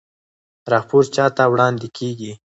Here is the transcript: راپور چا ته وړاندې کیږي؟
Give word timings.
راپور 0.73 1.03
چا 1.15 1.25
ته 1.35 1.43
وړاندې 1.51 1.87
کیږي؟ 1.97 2.31